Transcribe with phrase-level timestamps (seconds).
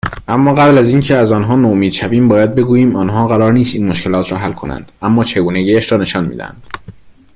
[0.27, 3.87] اما قبل از این که از آنها نومید شویم، باید بگویم، آنها قرار نیست این
[3.87, 6.67] مشکلات را حل کنند، اما چگونگیاش را نشان میدهند